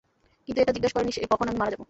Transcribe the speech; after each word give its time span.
কিন্তু 0.47 0.59
এটা 0.61 0.73
জিগাস 0.75 0.91
করে 0.93 1.05
নি 1.05 1.11
কখন 1.31 1.45
আমি 1.45 1.57
মারা 1.57 1.71
যাবো। 1.71 1.79